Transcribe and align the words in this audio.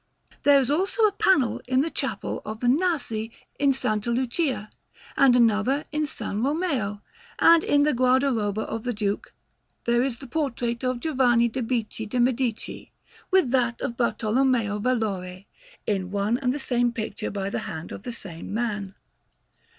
There 0.41 0.59
is 0.59 0.71
also 0.71 1.03
a 1.03 1.11
panel 1.11 1.61
in 1.67 1.81
the 1.81 1.91
Chapel 1.91 2.41
of 2.43 2.59
the 2.59 2.67
Nasi 2.67 3.31
in 3.59 3.69
S. 3.69 3.83
Lucia, 3.85 4.71
and 5.15 5.35
another 5.35 5.83
in 5.91 6.05
S. 6.05 6.19
Romeo; 6.19 7.03
and 7.37 7.63
in 7.63 7.83
the 7.83 7.93
guardaroba 7.93 8.61
of 8.63 8.83
the 8.83 8.95
Duke 8.95 9.31
there 9.85 10.01
is 10.01 10.17
the 10.17 10.25
portrait 10.25 10.83
of 10.83 11.01
Giovanni 11.01 11.49
di 11.49 11.61
Bicci 11.61 12.09
de' 12.09 12.19
Medici, 12.19 12.91
with 13.29 13.51
that 13.51 13.79
of 13.79 13.95
Bartolommeo 13.95 14.79
Valori, 14.79 15.45
in 15.85 16.09
one 16.09 16.39
and 16.39 16.51
the 16.51 16.57
same 16.57 16.91
picture 16.91 17.29
by 17.29 17.51
the 17.51 17.59
hand 17.69 17.91
of 17.91 18.01
the 18.01 18.11
same 18.11 18.51
man. 18.51 18.95